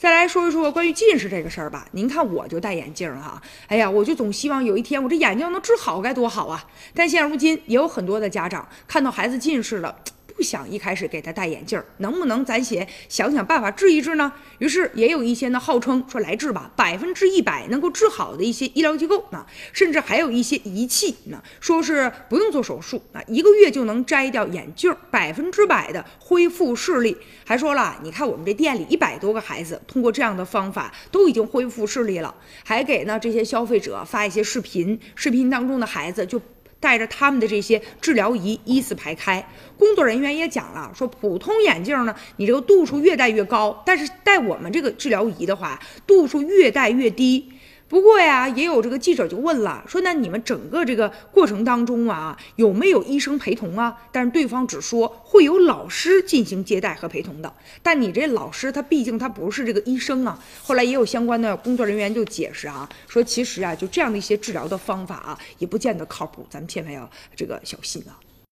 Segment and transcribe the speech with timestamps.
[0.00, 1.86] 再来说一说关于近视这个事儿吧。
[1.92, 6.64] 您看我就戴眼镜儿哈，哎呀，我就总希望有一天我这眼睛能治好，该多好啊！
[6.94, 9.94] 但现如今也有很多的家长看到孩子近视了。
[10.40, 14.32] 不想一开始给他戴眼镜，能不能咱先想想办法治一治呢？
[14.58, 27.14] 于是也有一些呢号称说来治吧，百分之一百能够治好的一些医疗机构啊，甚至还有一些仪器呢，说是不用做手术啊，一个月就能摘掉眼镜，百分之百的恢复视力。
[27.44, 32.34] 还说了，你看我们这店里一百多个孩子通过这样的方法都已经恢复视力了，
[32.64, 36.40] 还给呢这些消费者发一些视频，视频当中的孩子就。
[36.80, 39.46] 带着他们的这些治疗仪依次排开，
[39.78, 47.52] 工作人员也讲了，说普通眼镜呢，你这个度数越戴越高，但是戴我们这个治疗仪的话，度数越戴越低。
[47.90, 53.94] 不过呀，也有这个记者就问了，说那你们整个这个过程当中啊，有没有医生陪同啊？
[54.12, 57.52] 但是对方只说会有老师进行接待和陪同的。
[57.82, 60.38] 但你这老师他毕竟他不是这个医生啊。
[60.62, 68.14] 后来也有相关的工作人员就解释啊，说其实啊，就这样的一些治疗的方法啊，也不见得靠谱，咱们千万要这个小心啊。